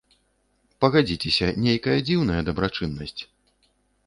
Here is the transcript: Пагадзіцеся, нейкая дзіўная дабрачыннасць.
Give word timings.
Пагадзіцеся, 0.85 1.49
нейкая 1.67 1.99
дзіўная 2.09 2.39
дабрачыннасць. 2.49 3.21